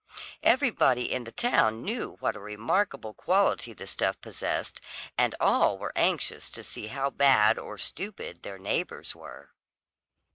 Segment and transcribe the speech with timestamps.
[0.41, 4.81] Everybody in the town knew what a remarkable quality the stuff possessed,
[5.15, 9.51] and all were anxious to see how bad or stupid their neighbours were.